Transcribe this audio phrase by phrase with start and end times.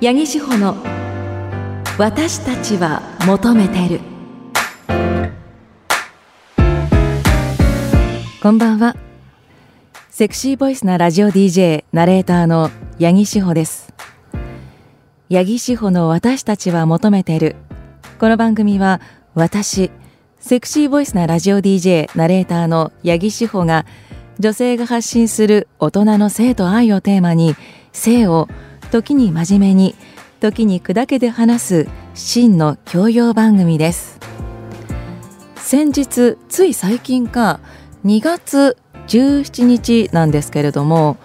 [0.00, 0.76] 八木志保の
[1.98, 4.00] 私たちは求めてる。
[8.40, 8.94] こんばんは。
[10.08, 13.92] セクシーボイスなラジオ DJ ナレーターの八木志保です。
[15.32, 17.56] 八木志保の私たちは求めてる。
[18.20, 19.00] この番組は
[19.34, 19.90] 私
[20.38, 23.84] セクシーボイスなラジオ DJ ナレーターの八木志保が
[24.38, 27.56] 女性が発信する大人の性と愛をテーマに
[27.92, 28.46] 性を
[28.90, 29.94] 時に真面目に
[30.40, 34.18] 時に砕けて話す真の教養番組です。
[35.56, 37.60] 先日つい最近か
[38.06, 38.78] 2月
[39.08, 41.18] 17日なんですけれども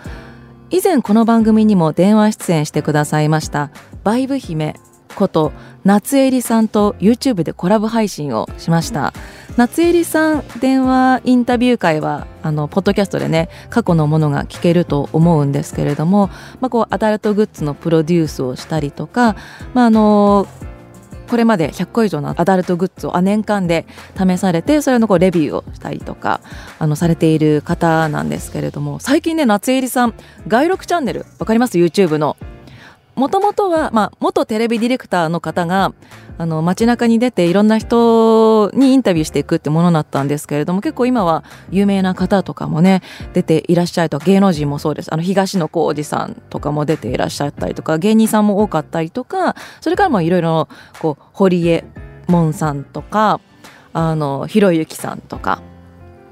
[0.70, 3.70] 以前この番組にも電話出演してくださいました
[4.03, 4.75] バイブ姫。
[5.13, 5.52] こと
[5.84, 9.13] 夏えりさんと YouTube でコラボ配信をしました。
[9.55, 16.28] 夏えりさん電話インタビュー会はあのポッドキャストでね過去のものが聞けると思うんですけれども、
[16.59, 19.36] まあ、こうアダルトグッズのプロデュースをしたりとか、
[19.75, 20.47] まあ、あの
[21.30, 23.86] これまで100個以上のアダルトグッズを年間で
[24.17, 26.42] 試されてそれのこうレビューをしたりとか
[26.80, 30.16] あのされている方なんですけれども最近ね夏えりさん
[30.48, 32.38] 外録チャンネルわかります？YouTube の。
[33.16, 35.94] もともとは、まあ、元テレビディレクターの方が
[36.38, 43.02] あの街中に出ていろんな人にインタビューしていくってものだったんですけれども結構今は有名な方とかもね
[43.33, 45.14] 出ていらっしゃると芸能人もそうです。
[45.14, 50.67] あの東野幸治さんとかも出ていらっしゃったりとか芸人さんも多かったりとかそれからもいろいろ
[51.00, 51.86] こう堀江
[52.27, 53.39] 門さんとか
[53.94, 55.61] あのひろゆきさんとか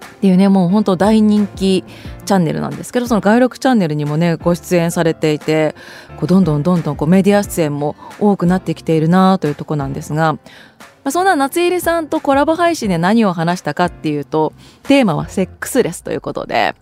[0.04, 1.84] っていうねもう本当大人気
[2.26, 5.76] チャンネルなんですけどその外録チャンネルにもねご出演されていて
[6.18, 10.40] こうどんどんどんどんこうメディア出演も多くなってきているなというとこなんですが、ま
[11.06, 16.76] あ、そんな夏入さんとコラボ配信で何を話したかっていうとテーマはセックスレスということで。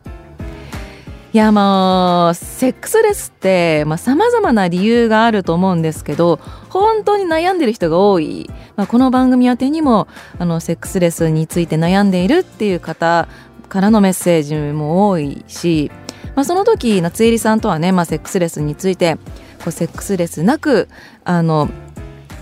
[1.32, 6.38] いやまあセックスレスってさまざ、まな理由があると思うんですけど
[6.70, 10.08] 本当に悩んでる人が多い、まあ、この番組宛てにも
[10.40, 13.28] あのセックスレスについて悩んでいるっていう方
[13.68, 15.92] からのメッセージも多いし、
[16.36, 19.18] まあ、その時夏入さんとはね、まあ、セックスレスについて
[19.60, 20.90] こうセックスレスなく
[21.26, 21.70] あの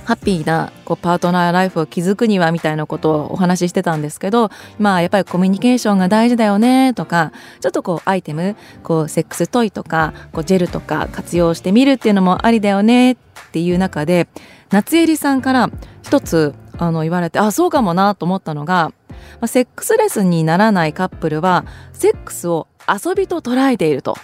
[0.07, 13.17] ハッピーなこうパートナーライフを築くにはみたいなことをお話ししてたんですけどまあやっぱりコミュニケーションが大事だよねとかちょっとこうアイテムこうセックストイとかこうジェルとか活用してみるっていうのもありだよねっ
[13.51, 14.29] ていう中で
[14.69, 15.69] 夏えりさんから
[16.03, 24.15] 一つあの言われてあそうかもなと思ったのが、まあ、セックスレスにならないカップルはセックスを遊びと捉えていると。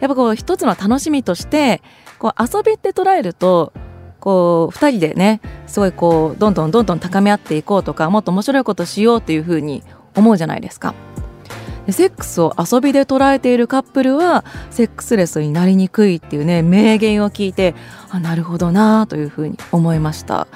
[0.00, 1.80] やっぱこう一つの楽しみとして
[2.18, 3.72] こう遊びって捉えると
[4.24, 9.82] こう2人でねすごいこうどんどんどんどん高め合っていこうとかもっと面白いことしようっていうふうに
[10.16, 10.94] 思うじゃないですか。
[11.92, 17.74] セックスを遊びで捉えているカップルはセックスレスになりにくいっていうね名言を聞いて
[18.08, 20.46] あなるほどなというふうに思いました。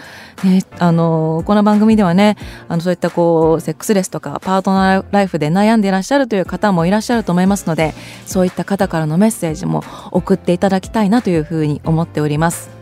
[0.42, 7.92] ね、あのこの番組ではねあのそういったこうセックスレスとかパートナーライフで悩んでいらっしゃるという方もいらっしゃると思いますので
[8.24, 12.77] そういった方からのメッセージも送っていただきたいなというふうに思っております。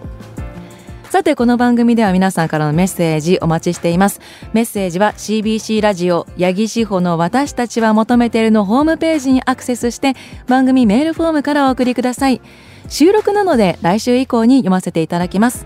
[1.17, 4.21] さてこの番組では皆さんからのメッセージお待ちしています。
[4.53, 10.13] メッセージは CBC ラジオ八木志保の私たちは求めているのホームページにアクセスして
[10.47, 12.43] 番組メールフォームからお送りください。
[12.91, 15.65] 収録なので来週以降に読ませていただきます。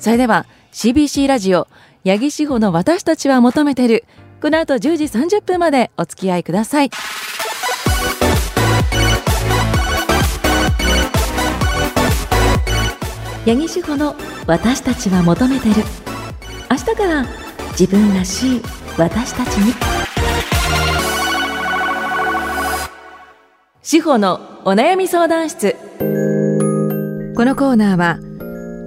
[0.00, 1.68] それでは CBC ラジオ
[2.04, 4.04] 八木志保の私たちは求めている。
[4.42, 6.90] この後10時30分までお付き合いください。
[13.46, 15.76] 八木志保の私たちは求めてる。
[16.70, 17.24] 明日から
[17.78, 18.62] 自分らしい
[18.98, 19.72] 私たちに。
[23.82, 25.76] 志保のお悩み相談室。
[27.36, 28.18] このコーナーは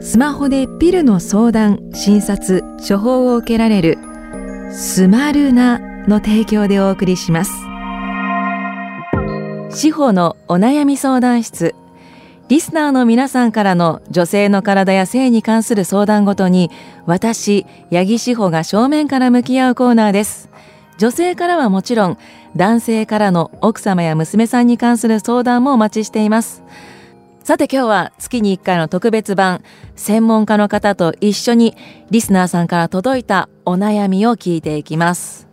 [0.01, 3.97] スマホでピルの相談診察処方を受けられる
[4.71, 7.51] スマルナの提供でお送りします。
[9.69, 11.73] 志保のお悩み相談室
[12.49, 16.71] リスナーの皆さんからの女性の体や性に関する相談ごとに
[17.05, 20.49] 私八木志保が正面から向き合うコーナーです。
[20.97, 22.17] 女性からはもちろん
[22.55, 26.63] 男性からの奥様や娘さんに関する相談もお待ちしています。
[27.43, 29.61] さて今日は月に1回の特別版
[29.97, 31.75] 専門家の方と一緒に
[32.11, 35.49] リスナーさんから届いたお悩みを聞いていきます。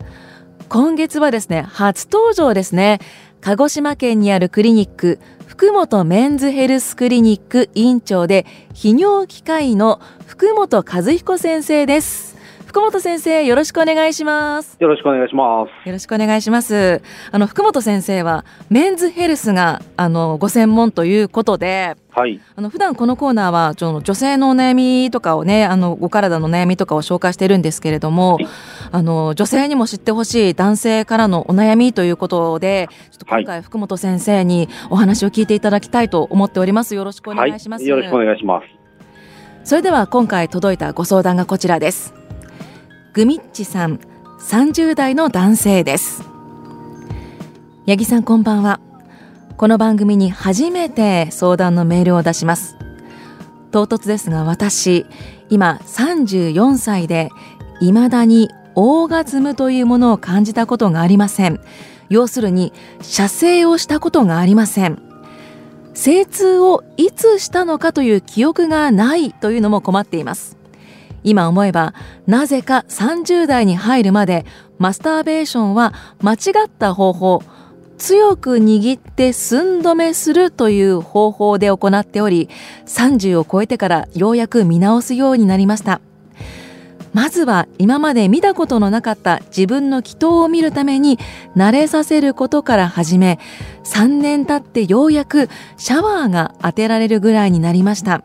[0.69, 3.01] 今月はですね初登場ですね。
[3.41, 5.19] 鹿児島県にあるクリニック
[5.57, 12.34] 福本メンズヘルスクリニック院長で泌尿器科医の福本和彦先生です。
[12.75, 14.77] 福本先生よろしくお願いします。
[14.81, 15.89] よろしくお願いします。
[15.89, 17.03] よろしくお願いします。
[17.31, 28.47] あの福本先生はメンズヘルスがあのご専門ということではい、あの普段このコーナーはちょ女性のお悩みとかをねあのご体の悩みとかを紹介してるんですけれども、はい、
[28.91, 36.97] あの女性にも知ってほしい男性からのお悩みということでちょっと今回福本先生にお話を聞いていただきたいと思っております。
[36.97, 38.67] よろしくお願いします、はい、よろしくお願いします。
[39.65, 42.24] それでは今回届いたご相談がこちらです
[43.15, 44.01] グミッチさん
[44.41, 46.25] 30代の男性です。
[47.87, 48.81] 八木さんこんばんは。
[49.57, 52.77] この番組に初めて相談のメールを出します。
[53.71, 55.07] 唐突ですが私
[55.49, 57.29] 今34歳で
[57.79, 61.61] 未だにオーガズムというものを感じたことがありません。
[62.09, 65.01] 要するに射精をしたことがありません。
[65.95, 70.64] 精通をいつしたのかという記憶がないというのも困っています。
[71.25, 71.95] 今思えば
[72.27, 74.47] なぜか30代に入るまで
[74.79, 75.93] マスターベーションは
[76.23, 76.37] 間違
[76.67, 77.43] った方法
[77.99, 82.49] 強く握って寸止めするという方法で行っており
[82.87, 86.01] 30を超えてからようやく見直すようになりました。
[87.15, 91.21] まずは今まで見たことのなかった自分の祈祷を見るために
[91.57, 93.39] 慣れさせることから始め
[93.85, 98.25] 3年経ってようやくシャワーが当てられるぐらいになりました。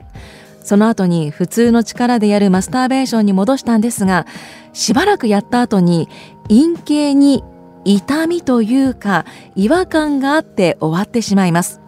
[0.69, 4.27] その後に普通の力でやるマスターベーションに戻したんですが
[4.71, 6.07] しばらくやった後に
[6.47, 7.43] 陰茎に
[7.85, 9.25] 痛みというか
[9.55, 11.81] 違和感があって終わってしまいます。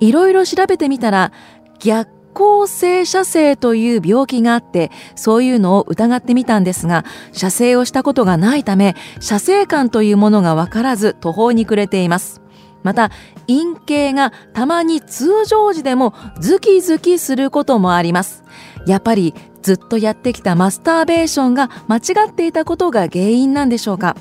[0.00, 1.30] いろいろ調べてみたら
[1.78, 12.42] 逆行性射精という病気があってそういうのを疑ってみたんですが射精をしたことがないため射精感というものが分からず途方に暮れています。
[12.82, 13.10] また
[13.46, 18.44] 陰茎がたまに通常時でもズキズキすることもあります。
[18.86, 24.16] やっぱりずっとやってきたマスターベーションが間違っていたことが原因なんでしょうか。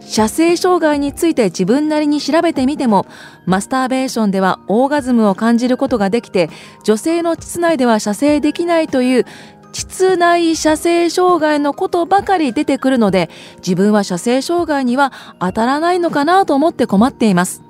[0.00, 3.06] 射精障害について自分なりに調べてみても
[3.46, 6.50] マスターベーションではオーガズムを感じることができて
[6.84, 9.24] 女性の膣内では射精できないという
[9.72, 17.62] 膣内射精障害のことばかり出てくるので自分は射精障害には当たらないのかなと思って困っています。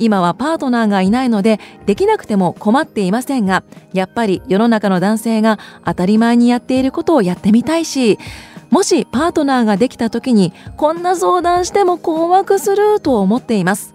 [0.00, 3.62] 今はパートナーがいないのでできなくても困っていませんが
[3.92, 8.18] やっぱり世の中の男性が当たり前にやっていることをやってみたいし
[8.70, 13.94] もしパートナーができた時にこんな相談しても困惑すると思っています。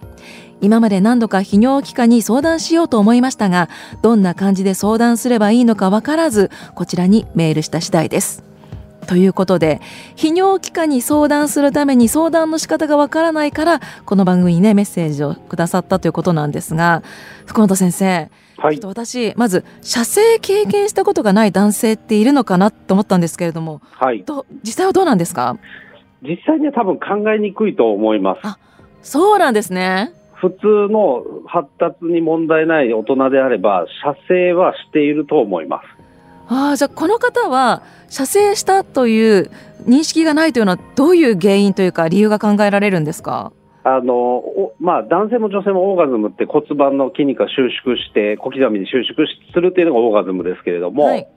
[0.62, 3.68] 今まで何度か泌尿器科に相談しようと思いましたが
[4.00, 8.45] どんな感じで相談すればいいのかわからずこちらにメールした次第です。
[9.06, 9.80] ということで
[10.16, 17.02] 泌尿器科に相談するために相談の仕方がわからないからこの番組にねメッセージをくださったということなんですが
[17.46, 25.58] 福本先生はい、ちょっと私まず射精経験したことがない男性っているのかなと思ったんですけれども、はい、と実際はどうなんですか？
[26.22, 28.40] 実際には多分考えにくいと思います。
[28.44, 28.58] あ
[29.02, 30.14] そうなんですね。
[30.32, 35.86] 普通の発達に問題ない大人であれば、射精はしていると思います。
[36.48, 39.50] ああ、じゃあこの方は射精したという
[39.86, 43.52] 認識がないというのはどういう原因というか理由が考えられるんですか？
[43.84, 44.42] あの
[44.80, 51.28] まあ、男性も女性もオーガズムって骨盤の筋肉が収縮して小刻みに収縮するというのがオーガズムですけれども、はい、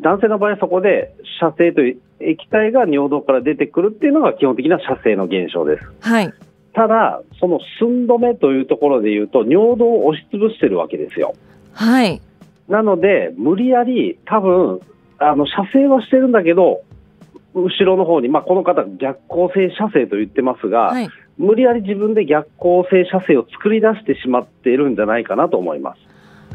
[0.00, 5.84] 男性の場合はそこで射精という液体が尿道から出てくるっていうのが基本的な射精の現象です。
[6.00, 6.32] はい、
[6.72, 11.34] ただ、その寸止めというところでいうと尿道を押しつぶしてるわけですよ。
[11.74, 12.22] はい、
[12.68, 14.80] なので、無理やり多分
[15.18, 16.82] あの射精はしてるんだけど
[17.54, 21.08] 後ろの方に、まあ、この方逆行性射精と言ってますが、はい
[21.38, 25.98] 無理やり自分で逆行性射精を作り出してしまっているんじゃないかなと思います。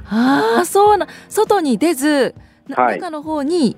[0.10, 2.36] ああ、そうな、外に出ず、
[2.70, 3.78] はい、中の方に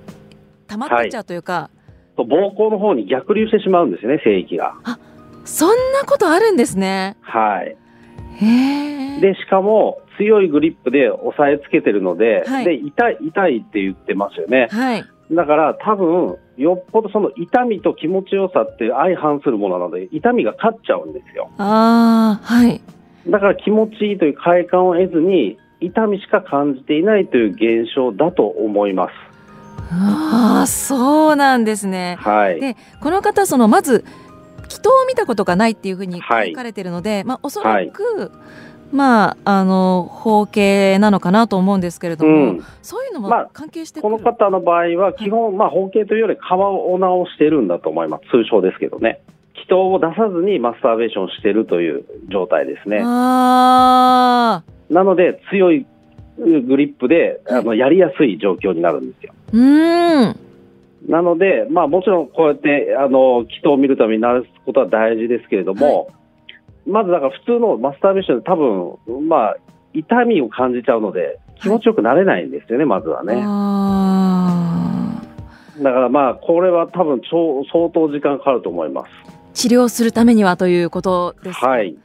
[0.66, 1.70] 溜まってっちゃうというか、
[2.18, 4.74] はい、膀胱の方に逆流してしまうんですよね、精液が。
[4.84, 4.98] あ、
[5.46, 7.18] そんなことあるんですね。
[7.22, 7.78] はい。
[8.36, 14.68] へで、しかも強いグリップで押さえつけてるので、はい、で痛い痛いって言ってますよね。
[14.72, 15.06] はい。
[15.32, 21.50] だから多分、よっぽどその痛みと気持ちよさって相反するものなので、痛みが勝っちゃうんですよ。
[21.58, 22.82] ああ、はい。
[23.28, 29.12] だから気持ちいいという快感を得ずに、痛みしか感じていないという現象だと思います。
[29.92, 32.18] ああ、そうなんですね。
[32.20, 32.60] はい。
[32.60, 34.06] で、この方、そのまず、
[34.68, 38.32] 人を見たことがないっていうふうに書かれてるので、はい、まあ、おそらく、はい
[38.92, 49.20] まあ、あの包茎なのかなと思うんですけれども、うん、そういうのも関係してこの方の場合は、基本、はい、まあ、包茎というより皮を直してるんだと思います、通称ですけどね。
[49.54, 53.00] 気筒を出さずにマスターベーションしてるという状態ですね。
[53.00, 55.86] なので、強い
[56.38, 59.34] グリップで、あのやりやすい状況になるんですよ。
[59.54, 59.60] う
[60.30, 60.45] ん
[61.08, 66.12] なので、まあ、もちろんこうやってあの気筒を見るために慣らすことは大事ですけれども、は
[66.88, 69.58] い、まずだから普通のマスターベーションで多分、まあ、
[69.94, 73.36] 痛みを感じちゃうので気持ちよくなれないんですよね、はい、まずはね。
[75.84, 79.12] だからまあこれは多分超相当時間かかると思います。
[79.54, 81.96] 治療するためにはということですはい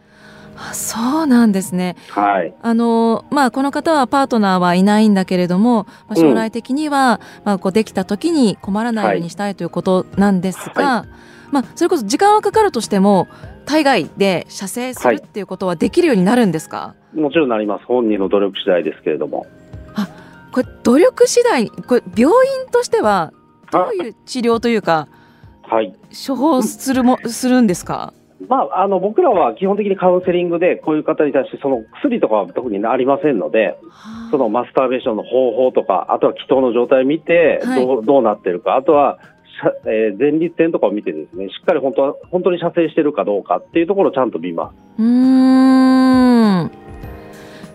[0.73, 1.97] そうなんですね。
[2.11, 2.55] はい。
[2.63, 11.09] あの、まあ、この方はパートナーはいないんだけれども、まあ、将来的には、うん、まあ、こうできた時に困らないようにしたいということなんですが、はい、
[11.51, 13.27] まあ、それこそ時間はかかるとしても、
[13.67, 17.85] 海外で射精するっていうことはできるようになるんですか、はい、もちろんなります。
[17.87, 19.47] 本人の努力次第ですけれども。
[19.95, 20.09] あ、
[20.53, 23.33] これ努力次第、これ病院としては、
[23.71, 25.09] どういう治療というか、
[25.63, 25.95] はい、
[26.27, 28.13] 処方するも、するんですか？
[28.49, 33.77] まあ、あの僕らは基本的にカウンセリングでこういう方に対してその薬とかは特にありませんので、
[34.31, 39.19] そのマスターベーションの方法とかあとは気筒の状態を見てどう,、どうなってるかあとは、
[39.85, 45.03] えー、前立腺とかを見てですねしっかり本当は本当に射精してるかどうかっていうところをちゃんと見ます。
[45.03, 46.71] うん。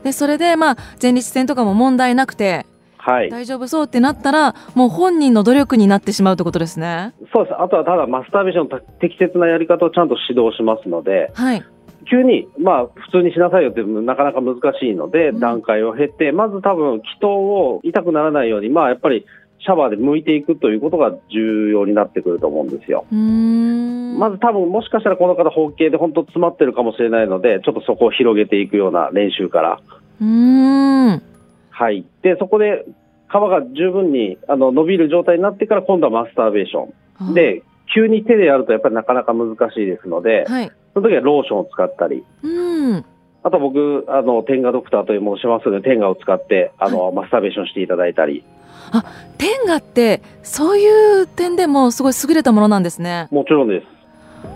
[0.04, 2.66] でそれで、まあ、前立腺とかも問題なくて
[3.06, 7.14] はい、大丈夫そうってなったら、もう本人の努力になってしまうってことですね。
[7.32, 7.56] そうです。
[7.62, 11.64] あとはただマスターベーションの適切なやり方をちゃんと指導しますので、はい、
[12.10, 19.24] 急に、まあ、普通にしなさいよってなかなか難しいので、うん、段階を経て、まず多分、気筒を痛くならないように、まあ、やっぱり
[19.60, 23.06] シャワーで向いていくということが重要になってくると思うんですよ。
[23.12, 29.80] まず多分、もしかしたらこの方、包茎で本当詰まってるかもしれないので、ちょっとそこを広げていくような練習から。
[30.22, 31.35] うん
[31.76, 32.06] はい。
[32.22, 32.86] で、そこで
[33.28, 36.88] 皮が十分にあの伸びる状態になってから今度はマスターベーショ
[37.32, 37.34] ン。
[37.34, 37.64] で、
[37.94, 42.24] 急に手でやるとやっぱりなかなか難しいですので、はい、その時はローションを使ったり。
[42.44, 43.06] うん
[43.44, 48.44] あと僕、あの、天下ドクターという申しますので、天下を使って、あの、はい、マスターベーションしていただいたり。
[48.92, 49.06] あ、
[49.38, 53.28] 天下って、そういう点でもすごい優れたものなんですね。
[53.30, 53.86] もちろんです。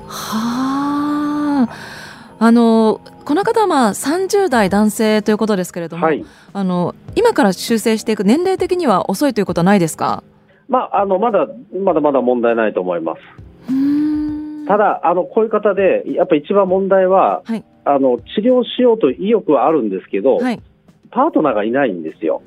[0.08, 1.99] はあ。
[2.40, 10.24] あのこの方はまあ30代男性ということですけれども、はい、あの今から修正していく年齢的には遅いということはないですか、
[10.70, 11.48] まあ、あのまだ
[11.84, 13.22] まだまだ問題ないと思います。
[14.70, 20.62] ただあの、こういう方で、やっぱり一番問題は、はい、あの治療しようと意欲はあるんですけど、はい、
[21.10, 22.44] パートナーがいないんですよ。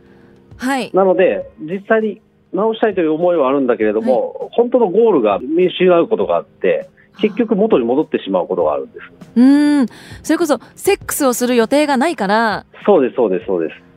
[0.56, 2.22] はい、なので、実際に
[2.52, 6.88] 治したいという思いはあるんだけれども、本当のゴールが見失うことがあって、
[7.20, 9.06] 結局元に戻ってしまうことがあるんです。
[9.36, 9.86] うん、
[10.22, 12.66] それこそセックスをする予定がないから。
[12.84, 13.92] そうです、そうです、そうです。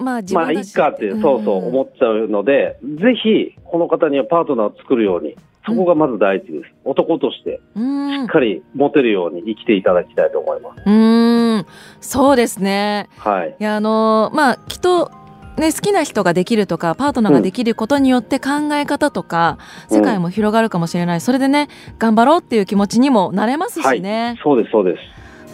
[0.00, 5.36] まあ、まあ、いいかって、そうそう思っちゃうので、ぜひ、この方にはパートナーを作るように、
[5.66, 6.72] そこがまず第一です。
[6.84, 10.82] うん、男として、しっかり持てるように生きていただきたいと思います。
[10.86, 11.66] うん、
[12.00, 13.08] そうですね。
[13.18, 13.56] はい。
[13.58, 15.10] いや、あのー、まあ、きっと、
[15.58, 19.58] ね、好きな人ができるとかパートナーができることによって考え方とか、
[19.90, 24.26] うん、世界も広がるかもしれない、それでね頑張ろうっていう気持ちにもなれますしね。
[24.26, 24.98] はい、そうですそうです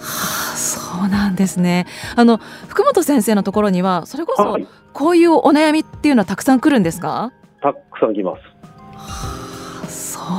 [0.01, 1.87] はあ、そうなんですね。
[2.17, 4.59] あの福本先生のところにはそれこそ
[4.93, 7.33] こういうお悩みっていうのはたくさん来るんですか？
[7.63, 9.44] たくさん来ます。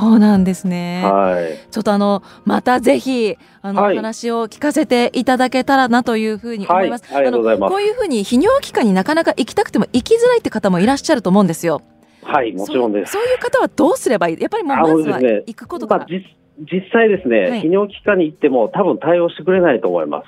[0.00, 1.02] そうなんですね。
[1.04, 1.70] はい。
[1.70, 7.04] ちょっとあのまたぜひあの、はい、話を聞かせていただけたらなというふうに思います。
[7.12, 7.70] はい、ありがとうございます。
[7.70, 11.82] こういうふうに泌尿器科になかなか行きたくても行きづらいって方もいらっしゃると思うんですよ。
[12.22, 13.12] はい、もちろんです。
[13.12, 14.40] そういう方はどうすればいい？
[14.40, 16.06] やっぱりもうまずは行くことから。
[16.06, 20.24] ねまあ、実際ですね、はい、泌尿器科に行っても多分対応してくれないと思いま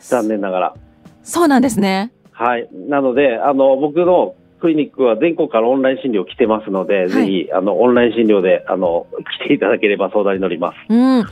[0.00, 0.10] す。
[0.10, 0.74] 残念ながら。
[1.22, 2.12] そうなんですね。
[2.32, 2.68] はい。
[2.88, 4.34] なので、あの僕の
[4.66, 9.06] クリニックは全国からオンライン診療来てますので、はい、ぜひあのオンライン診療であの
[9.40, 10.76] 来ていただければ相談に乗ります。
[10.88, 11.24] うん。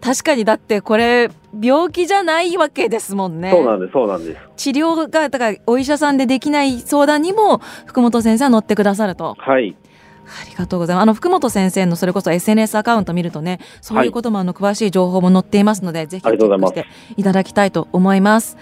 [0.00, 1.30] 確かにだってこれ
[1.62, 3.52] 病気じゃないわけですもんね。
[3.52, 4.40] そうなんですそうなんです。
[4.56, 9.36] 治療がだからお医者さんでできない相談にも福本先生は乗ってくださると。
[9.38, 9.76] はい。
[10.24, 11.04] ありがとうございます。
[11.04, 18.56] あの福本先生のそれこそ SNS アカウント見るとね、そういうこともあの詳しい情報も載っていますので、はい、ぜひチェックしていただきたいと思います。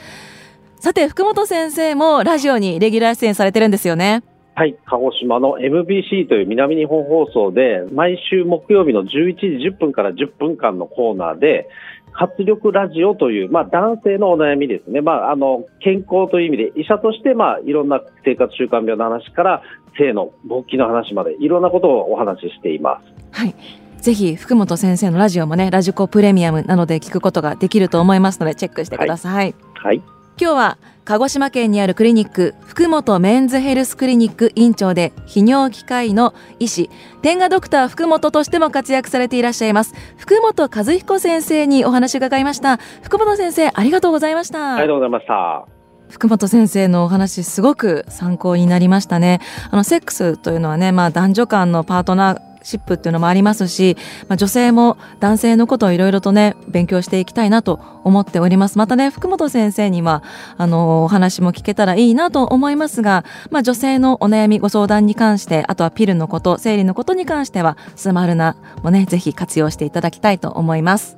[0.80, 4.22] さて福本先生もラジオにレギュラー出演されてるんですよね。
[4.54, 11.68] はい、鹿児島の MBC という南日本放送で、毎週木曜日の11時10分から10分間のコーナーで、
[12.12, 19.62] 活力ラジオという、まあ、男性のお悩みですね、まあ、あの健康という意味で、医者として、まあ、いろんな生活習慣病の話から、
[19.96, 23.06] 性の勃起の話まで、いろんなことをお話ししています。
[23.32, 23.54] はい
[23.98, 29.56] ぜひ福本先生のラジオもねラジコプレミアムなので聞くことができると思いますのでチェックしてください。
[29.74, 36.90] はい、はい今日は鹿児島県にあるクリニック福本メンズヘルスクリニック院長で泌尿器科医の医師
[37.22, 39.94] 天下ドクター福本としても活躍されていらっしゃいます。
[40.16, 42.76] 福本和彦先生にお話を伺いました。
[43.02, 44.76] 福本先生ありがとうございました。
[44.76, 45.66] ありがとうございました。
[46.08, 49.40] 福本先生のお話すごく参考になりましたね。
[49.72, 53.96] あのセックスというのはね、まあ、男女間のパートナーシップっていうのもありますし、
[54.28, 58.78] まあ、女性も男性のことをいろいろとね勉強していきたいなと思っております。
[58.78, 60.22] またね福本先生には
[60.56, 71.16] あのお話も聞けたらいいなと思いますが、まあ、女性のお悩みご相談に関してあとはピルのこと生理のことに関してはスマルナもねぜひ活用していただきたいと思います。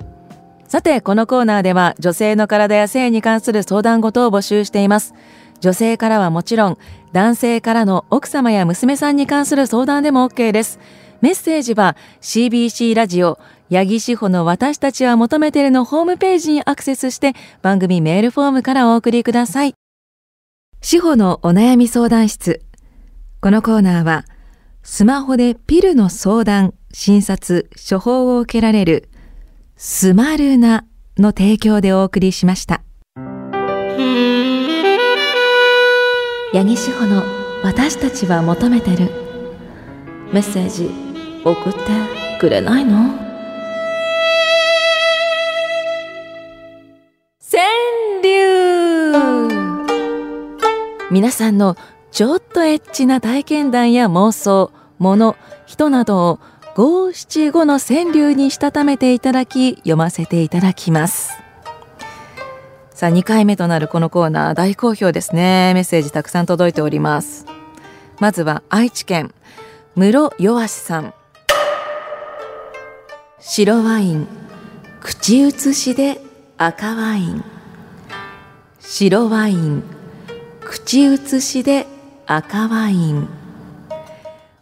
[0.67, 5.13] さてこのコーナーでは女性の体や性に関する相談事を募集しています。
[5.59, 6.77] 女性からはもちろん
[7.11, 10.79] 男性からの奥様や娘さんに関する相談でも OK です。
[11.21, 13.39] メッセージは CBC ラジオ
[13.71, 19.75] 八木志保の私たちは求めてるのホームページにアクセスして番組メールフォームからお送りください。
[20.81, 22.63] 志保のお悩み相談室。
[23.39, 24.25] このコーナーは
[24.81, 29.07] スマホでピルの相談、診察、処方を受けられる
[29.77, 30.85] スマルナ
[31.17, 32.81] の提供でお送りしました。
[36.51, 37.23] 八木志保の
[37.63, 39.11] 私たちは求めてる
[40.33, 41.10] メッセージ
[41.43, 41.79] 送って
[42.39, 43.19] くれないの？
[47.51, 47.63] 川
[48.23, 49.11] 柳
[51.09, 51.75] 皆さんの
[52.11, 56.39] ちょっとエッチな体験談や妄想、物、人などを
[56.75, 61.31] 五七五の川柳にしたためていただき読ませていただきます。
[62.91, 65.73] さあ2回目となるこのコーナー大好評ですね。
[65.73, 67.47] メッセージたくさん届いております。
[68.19, 69.33] まずは愛知県
[69.95, 71.15] 室弱さん。
[73.43, 74.27] 白ワイン。
[75.01, 76.21] 口移しで
[76.57, 77.43] 赤ワイン。
[78.79, 79.83] 白ワイン。
[80.63, 81.87] 口移しで
[82.27, 83.27] 赤ワイン。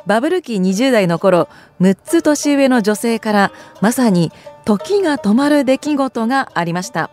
[0.05, 1.50] バブル期20代の頃
[1.81, 4.31] 6つ年上の女性からまさに
[4.63, 7.12] 時が止まる出来事がありました。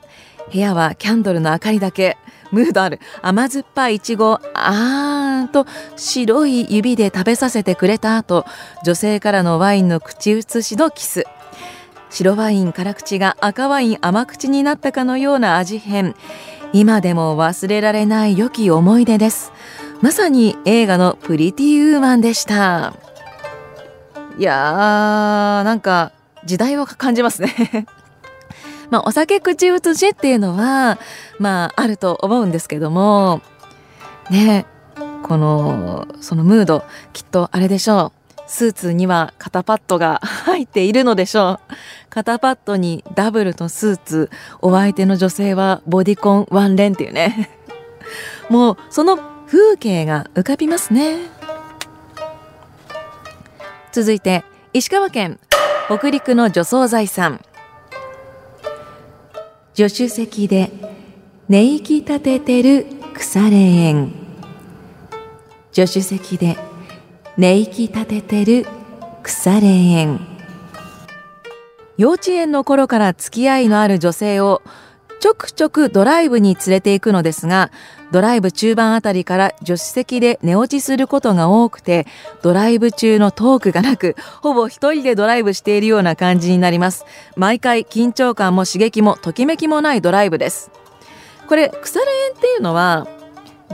[0.53, 2.17] 部屋はキャンドルの明かりだけ。
[2.53, 8.45] ムードある甘酸っぱいいちごあーんと白い指で食べさせてくれた後
[8.85, 11.25] 女性からのワインの口移しのキス。
[12.17, 16.15] 白ワイン辛口が赤ワイン甘口になったかのような味変。
[16.73, 19.53] 今でも忘れられない良き思い出です。
[20.01, 22.95] まさに映画のプリティウーマンでした。
[24.39, 26.13] いやーなんか
[26.47, 27.87] 時代を感じますね。
[28.89, 30.99] まあお酒口移しっていうのは
[31.39, 33.43] まああると思うんですけども。
[34.31, 34.65] ね
[35.23, 38.16] このそのムードきっとあれでしょう。
[38.47, 41.75] スーツには肩パッドが 入っているのでしょう。
[42.11, 44.31] 肩パッドにダブルとスーツ。
[44.63, 47.51] お相手の女性はボディコンワンレンっていうね。
[48.49, 51.19] もうその風景が浮かびますね。
[53.93, 55.41] 続いて石川県
[55.87, 57.41] 北陸の除草剤さん
[59.75, 60.71] 助手席で
[61.49, 64.13] 寝息立ててる腐れ縁
[65.73, 66.59] 助手席で
[67.39, 68.67] 寝息立ててる
[69.23, 70.21] 腐れ縁。
[71.99, 74.63] 幼稚園の頃から付き合いのある女性を
[75.21, 77.71] ちょくちょくドライブに連れて行くのですが
[78.11, 82.07] ドライブ中盤あたりから助手席で寝落ちすることが多くて
[82.41, 87.05] ドライブ中のトークがなくほぼ一人でドライブしているような感じになります。
[87.37, 90.71] 毎回緊張感も刺激もときめきもないドライブです。
[91.49, 93.07] これ腐れ縁っていうのは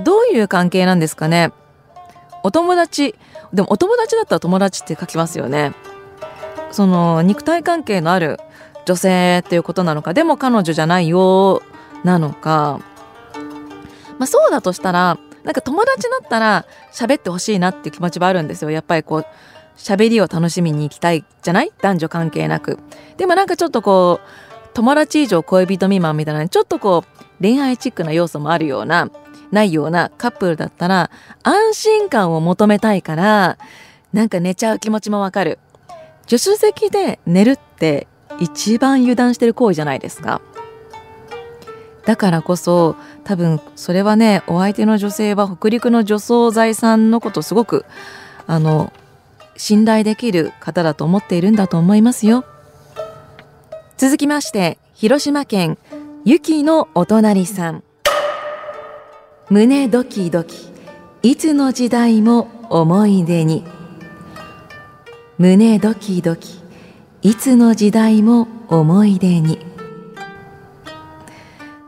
[0.02, 1.52] どういう関係なんですかね？
[2.42, 3.14] お友達。
[3.52, 5.72] でもお友達だったら友達って書きますよね。
[6.70, 8.38] その肉体関係のある
[8.86, 10.14] 女性っていうことなのか。
[10.14, 11.62] でも彼女じゃないよ
[12.04, 12.80] なのか。
[14.18, 18.70] まあそうだとしたらなんか友達だったら喋ってほしいなっていう気持ちはあるんですよ。
[18.70, 19.26] やっぱりこう
[19.76, 21.72] 喋りを楽しみに行きたいじゃない？
[21.80, 22.78] 男女関係なく。
[23.16, 29.10] でもなんかちょっとこう友達以上恋人未満みたいなちょっとこう恋愛チックな要素もあるような
[29.52, 31.10] ないようなカップルだったら
[31.42, 33.58] 安心感を求めたいから
[34.12, 35.58] なんか寝ちゃう気持ちもわかる。
[36.26, 38.06] 助手席で寝るって
[38.40, 40.40] 一番油断してる行為じゃないですか。
[42.04, 47.84] だからこそ多分それはねお相手の女性は北陸の除草剤さんのことすごく
[48.46, 48.92] あの
[49.56, 52.44] 信頼できる方だと思っているんだと思いますよ。
[53.96, 55.78] 続きまして広島県
[56.24, 57.84] ゆきのお隣さん。
[59.50, 60.54] 胸ドキドキ。
[61.22, 63.64] いつの時代も思い出に。
[65.36, 66.60] 胸ドキドキ。
[67.22, 69.58] いつの時代も思い出に。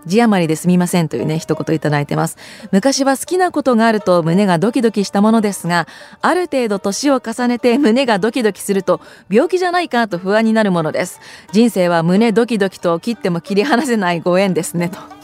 [0.05, 2.37] 字余りですみませんというね一言いただいてます。
[2.73, 5.87] 昔は好きなことがあると胸がドキドキしたものですが
[6.21, 11.21] ある程度年を重ねて胸がドキドキすると病気じゃないかと不安になるものです。
[11.53, 15.24] 人生は胸ドキドキと切っても切り離せないご縁ですねと。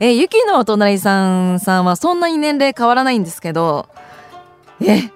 [0.00, 3.88] えゆきのお隣さんさんはそんなに年齢変わらないんですけど
[4.80, 5.10] え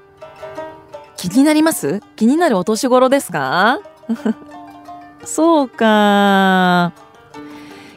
[1.17, 2.01] 気になります？
[2.15, 3.81] 気になるお年頃ですか？
[5.25, 6.93] そうか。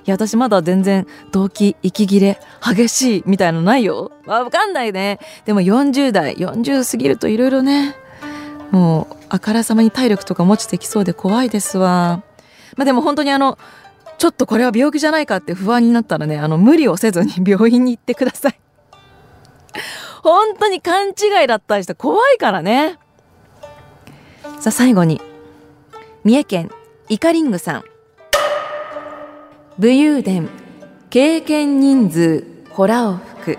[0.06, 4.12] いや私まだ全然動機息切れ激しいみたいのないよ。
[4.26, 5.20] わかんないね。
[5.46, 7.96] でも40代40過ぎるといろいろね
[8.72, 12.24] もうあからさまに体力とか持ちてきそうで怖いですわ。
[12.78, 13.60] まあでも本当にあの
[14.20, 18.60] ちょっとこれは病気じゃないかって不安になったらねあの無理をせずに 病院に行ってください。
[20.22, 23.00] 本当に勘違いだったりして怖いからね。
[24.60, 25.22] さあ最後に
[26.26, 26.72] 三重県
[27.08, 27.84] イカリングさん。
[29.78, 30.50] 武勇伝
[31.10, 33.58] 経験人数ホラを吹く。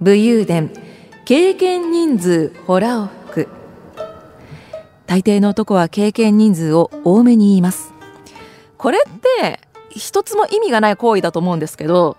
[0.00, 0.72] 武勇伝
[1.24, 3.48] 経験人数ホラを吹く。
[5.06, 7.95] 大抵の男は経験人数を多めに言います。
[8.78, 9.60] これって
[9.90, 12.16] 一つも意味がない行為だと思うんですけど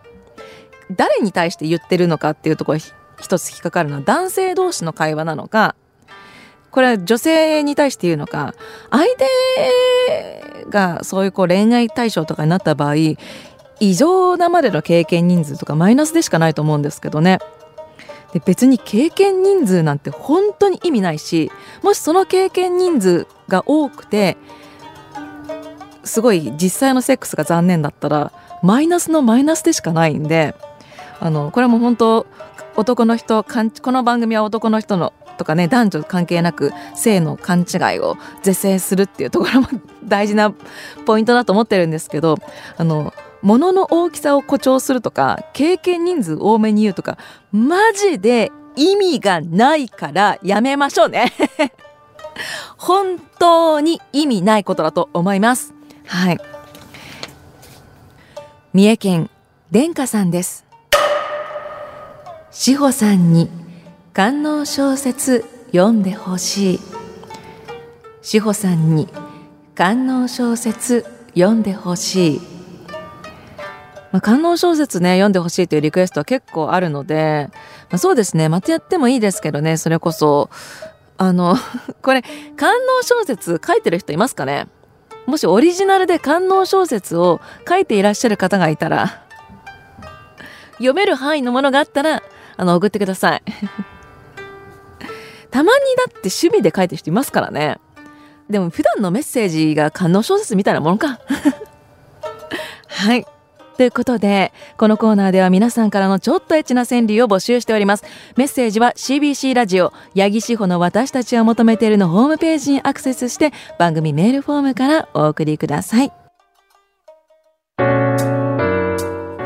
[0.96, 2.80] 誰に対して言ってるのかっていうところ
[3.20, 5.76] 一つ引っかかるのは男性同士の会話なのか
[6.72, 8.54] これは女性に対して言うのか
[8.92, 12.96] 相手がそういうこう恋愛対象とかになった場合
[13.80, 17.40] 異常なまでの経験人数とかマイナスでしかないと思うんですけどね。
[18.34, 21.50] で別に経験人数なんて本当に意味ないし
[21.82, 24.36] もしその経験人数が多くて
[26.08, 28.32] すごい実際のセックスが残念だったら
[28.64, 30.56] マイナスのマイナスでしかないんで
[31.20, 32.28] あのこれも本当
[32.76, 39.68] 男の人この番組は男の人のとかね男女関係なく性の勘違いを是正するっていうところも
[40.04, 40.54] 大事な
[41.06, 42.38] ポイントだと思ってるんですけど
[42.78, 47.18] あの物の大きさを誇張するとか経験人数多めに言うとか
[47.52, 51.34] マジで意味がないからやめましょうね。
[52.78, 55.77] 本当に意味ないことだと思います。
[56.08, 56.38] はい。
[58.74, 59.30] 三重県
[59.72, 60.66] 殿下さんです。
[62.52, 63.50] 志保さんに
[64.14, 66.80] 官能小説読んでほしい。
[68.22, 69.08] 志保さんに
[69.76, 72.42] 官能小説読んでほしい、
[74.12, 77.50] まあ、官能小説ね読んでほしいというリクエストは結構あるので、
[77.90, 80.50] まあ、そうですねまたやってもいいですけどねそれこそ。
[81.20, 81.56] あの
[82.04, 82.22] これ
[82.56, 84.68] 官能小説書いてる人いますかね？
[85.28, 89.24] もしオリジナルで官能小説を書いていらっしゃる方がいたら
[90.78, 92.24] 読める範囲のものがあったら
[92.56, 93.44] あの送ってください
[95.52, 97.80] たまにだって趣味で書いてる人いますからね。
[98.50, 101.20] でも普段のメッセージが観音小説みたいなものか。
[102.88, 103.26] はい。
[103.78, 108.04] ということで、このコーナーでは皆さんからのちょっとエッチな川柳を募集しております。
[108.36, 116.12] メッセージは CBC ラジオ、八木志保の私たちを求めているのホームページにアクセスして、番組メールフォームからお送りください。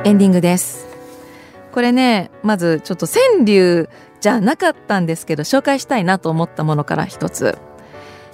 [0.04, 0.88] エンディングです。
[1.72, 3.88] これね、まずちょっと川柳
[4.22, 7.58] じゃなかったんですけど紹介したいなと思ったものから一つ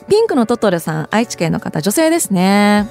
[0.10, 2.88] ピンクのトトロさん愛知県の方女性ですね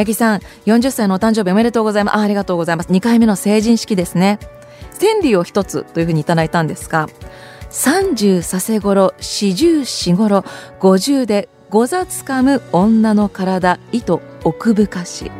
[0.00, 2.16] 八木さん40歳のお誕生日おめでとうございます。
[2.16, 2.90] あありがとうございます。
[2.90, 4.38] 2回目の成人式ですね。
[4.98, 7.08] 川柳を一つというふうにいただいたんですが
[7.70, 10.44] 30させごろ四十四ごろ
[10.80, 15.30] 50でござつかむ女の体糸奥深し。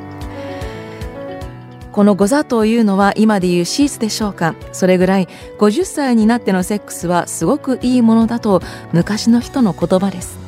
[1.93, 4.55] このゴザというのは今でいうシーツでしょうか。
[4.73, 10.39] それぐらい50歳になってのセックスはすごくいいものだと昔の人の言葉です、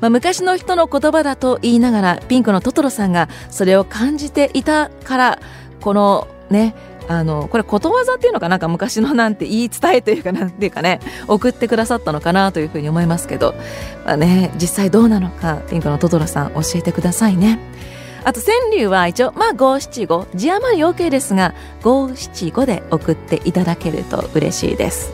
[0.00, 5.38] まあ、昔の人の言葉だと言いながらピンクのトトロさんがそれを感じていたから
[5.80, 6.74] このね
[7.08, 13.54] あのこれことわざっていうのかなんか昔のなんて言い伝えというかなんていうかね送ってくださったのかなというふうに思いますけど、
[14.04, 17.58] まあね、実際どうなのかピンクのトトロさん教えてくださいね。
[18.22, 25.10] あと川柳は一応まあ五七五字余り OK ですが五七五で送っていただけると嬉しいです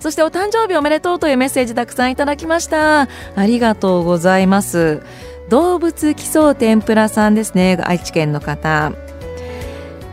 [0.00, 3.02] そしてお誕生日おめでとうというメッセージたくさんいただきました。
[3.02, 3.08] あ
[3.46, 5.02] りがとうございます。
[5.50, 7.78] 動物基礎天ぷらさんですね。
[7.84, 8.92] 愛知県の方。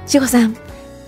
[0.05, 0.55] 志保さん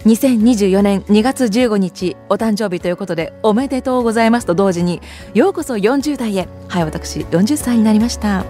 [0.05, 4.47] 2024年2月15日お誕生日ということでおめでとうございます。
[4.47, 5.01] と同時に
[5.33, 6.47] ようこそ40代へ。
[6.67, 8.45] はい私40歳になりました。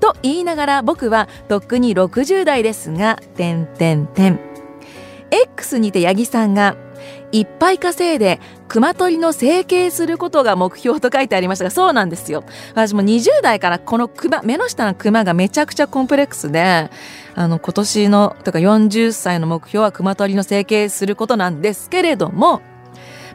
[0.00, 4.38] と言いながら僕はとっくに60代ですが、点点点。
[5.30, 6.76] X にて八木さんが、
[7.34, 12.44] いっぱい稼いで熊取の整形することが目標と書いてありましたがそうなんですよ。
[12.74, 16.90] 私も20代からこの熊目の下のクマがめちゃくちゃコンプレックスで
[17.34, 22.62] あの今年のとか40歳の目標は熊取の整形することなんですけれども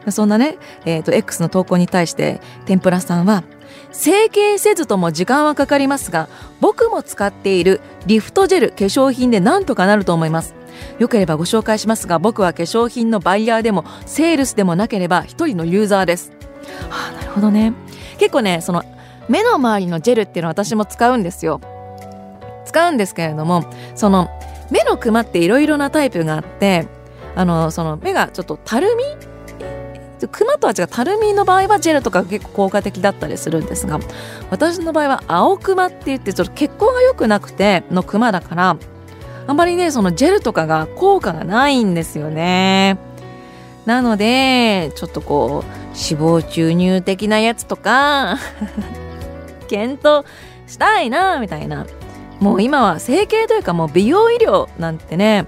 [0.08, 3.44] そんなね、えー、と X の投稿に対して天ぷらさんは
[3.92, 10.59] 整形せずとも時間はかかりますが僕も使っているリフトジェル化粧品でなんとかなると思います。
[10.98, 16.32] よければご紹介しますが僕は化粧品のバイヤーでもセールスでもなければ一人のユーザーです。
[16.88, 17.72] はあなるほどね。
[18.18, 18.84] 結構ねその
[19.28, 21.60] 目の周りのジェルっていうのは私も使うんですよ。
[22.66, 23.64] 使うんですけれども
[23.94, 24.28] その
[24.70, 26.86] 目のクマっていろいろなタイプがあって
[27.34, 29.04] あのその目がちょっとたるみ
[30.28, 33.98] クマとは違うたるみの場合はジェルとか結構効果的だったりするんですが
[34.50, 38.76] 私の場合は青クマって言ってちょっと血行が良くなくてのクマだから
[39.46, 42.98] あんまりねそのジェルとかが効果がないんですよね。
[43.86, 48.38] なのでちょっとこう脂肪注入的なやつとか
[49.68, 50.24] 検討
[50.66, 51.86] したいなみたいな。
[52.40, 55.44] もう今は整形というかもう美容医療なんてね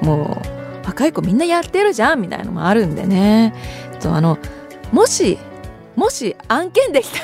[0.00, 0.40] も
[0.82, 3.52] う若い子みんなやってるじゃんみたいなのもあるんでね。
[4.00, 4.38] とあの
[4.90, 5.38] もし
[5.96, 7.18] もし案件できた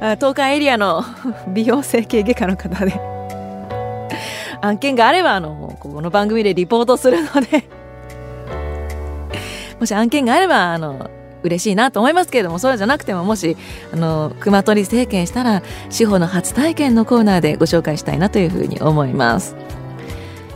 [0.00, 1.04] ら 東海エリアの
[1.48, 3.19] 美容整形外科の方で
[4.62, 7.64] 案件があればあのこの番組でリポートするので
[9.80, 11.10] もし案件があればあの
[11.42, 13.56] 嬉しいなと思いますけれどもそうじゃなくてももし
[13.92, 19.56] あの熊取政権したら司法の初体験のコーナーでご紹介したいなというふうに思います。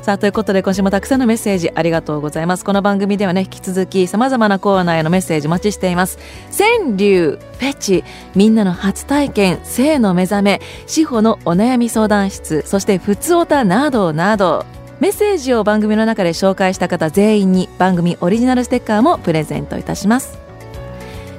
[0.05, 2.65] さあということで今週もたくさんのメッセージありがとうございます。
[2.67, 6.19] この番組ではね引き続きさまざまなコーナーへのメッセージお待ちしています。
[6.55, 14.67] 川柳フェチみんなの初体験性の目覚め司法のお悩み相談室そしてふつおたなどなど
[15.01, 20.39] メッセージを番組の中で紹介した方全員に番組オリジナルステッカーもプレゼントいたします。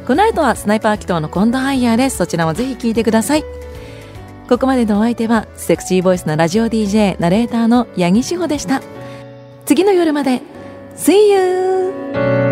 [0.08, 2.17] この後はスナイパー祈祷のコンドハイヤーです。
[2.17, 3.64] そちらもぜひ聞いてください。
[4.47, 8.81] ここまでのお相手はセクシーボイスのラジオ DJ ナレーターの八木志保でした
[9.65, 10.41] 次の夜まで
[10.95, 12.44] See you!